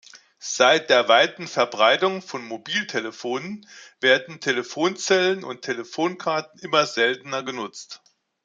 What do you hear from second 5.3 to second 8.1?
und Telefonkarten immer seltener genutzt.